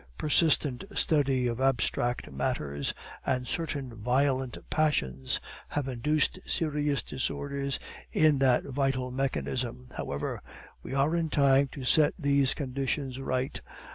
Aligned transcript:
Persistent 0.17 0.83
study 0.95 1.45
of 1.45 1.61
abstract 1.61 2.31
matters, 2.31 2.91
and 3.23 3.47
certain 3.47 3.93
violent 3.93 4.57
passions, 4.71 5.39
have 5.67 5.87
induced 5.87 6.39
serious 6.43 7.03
disorders 7.03 7.77
in 8.11 8.39
that 8.39 8.63
vital 8.63 9.11
mechanism. 9.11 9.89
However, 9.95 10.41
we 10.81 10.95
are 10.95 11.15
in 11.15 11.29
time 11.29 11.67
to 11.73 11.83
set 11.83 12.15
these 12.17 12.55
conditions 12.55 13.19
right. 13.19 13.61